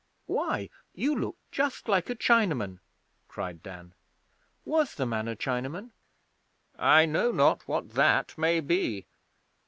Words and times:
'Why, 0.25 0.71
you 0.95 1.13
look 1.13 1.37
just 1.51 1.87
like 1.87 2.09
a 2.09 2.15
Chinaman!' 2.15 2.79
cried 3.27 3.61
Dan. 3.61 3.93
'Was 4.65 4.95
the 4.95 5.05
man 5.05 5.27
a 5.27 5.35
Chinaman?' 5.35 5.91
'I 6.79 7.05
know 7.05 7.31
not 7.31 7.67
what 7.67 7.91
that 7.91 8.35
may 8.35 8.61
be. 8.61 9.05